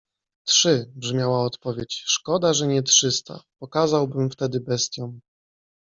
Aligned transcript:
-Trzy- 0.47 0.85
brzmiała 1.01 1.43
odpowiedź.- 1.43 2.03
Szkoda, 2.15 2.53
że 2.53 2.67
nie 2.67 2.83
trzysta. 2.83 3.43
Pokazałbym 3.59 4.29
wtedy 4.29 4.59
bestiom! 4.59 5.21